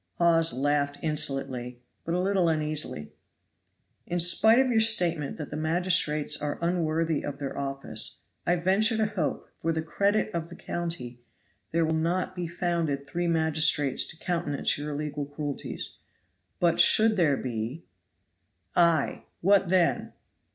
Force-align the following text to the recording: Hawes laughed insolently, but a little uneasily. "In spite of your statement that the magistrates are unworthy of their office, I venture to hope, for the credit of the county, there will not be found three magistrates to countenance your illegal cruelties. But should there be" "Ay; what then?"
Hawes 0.17 0.51
laughed 0.51 0.97
insolently, 1.03 1.79
but 2.05 2.15
a 2.15 2.19
little 2.19 2.49
uneasily. 2.49 3.11
"In 4.07 4.19
spite 4.19 4.57
of 4.57 4.71
your 4.71 4.79
statement 4.79 5.37
that 5.37 5.51
the 5.51 5.55
magistrates 5.55 6.41
are 6.41 6.57
unworthy 6.59 7.21
of 7.21 7.37
their 7.37 7.55
office, 7.55 8.21
I 8.43 8.55
venture 8.55 8.97
to 8.97 9.05
hope, 9.05 9.47
for 9.59 9.71
the 9.71 9.83
credit 9.83 10.33
of 10.33 10.49
the 10.49 10.55
county, 10.55 11.21
there 11.71 11.85
will 11.85 11.93
not 11.93 12.35
be 12.35 12.47
found 12.47 12.89
three 13.05 13.27
magistrates 13.27 14.07
to 14.07 14.17
countenance 14.17 14.75
your 14.75 14.89
illegal 14.91 15.27
cruelties. 15.27 15.97
But 16.59 16.79
should 16.79 17.15
there 17.15 17.37
be" 17.37 17.83
"Ay; 18.75 19.25
what 19.41 19.69
then?" 19.69 20.13